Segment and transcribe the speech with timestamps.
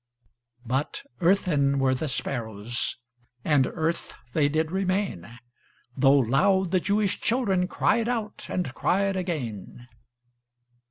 [0.65, 2.97] But earthen were the sparrows,
[3.45, 5.37] And earth they did remain,
[5.95, 9.87] Though loud the Jewish children Cried out, and cried again.